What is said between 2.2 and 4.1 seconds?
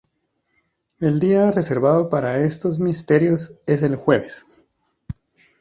estos misterios es el